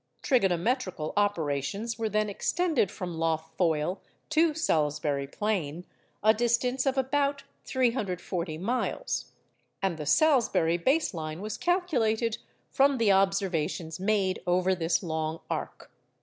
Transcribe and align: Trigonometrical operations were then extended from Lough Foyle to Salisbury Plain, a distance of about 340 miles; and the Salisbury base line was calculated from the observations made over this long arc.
Trigonometrical 0.23 1.13
operations 1.15 1.99
were 1.99 2.09
then 2.09 2.27
extended 2.27 2.89
from 2.89 3.13
Lough 3.19 3.51
Foyle 3.55 4.01
to 4.31 4.55
Salisbury 4.55 5.27
Plain, 5.27 5.85
a 6.23 6.33
distance 6.33 6.87
of 6.87 6.97
about 6.97 7.43
340 7.65 8.57
miles; 8.57 9.33
and 9.79 9.97
the 9.99 10.07
Salisbury 10.07 10.77
base 10.77 11.13
line 11.13 11.39
was 11.39 11.55
calculated 11.55 12.39
from 12.71 12.97
the 12.97 13.11
observations 13.11 13.99
made 13.99 14.41
over 14.47 14.73
this 14.73 15.03
long 15.03 15.39
arc. 15.51 15.91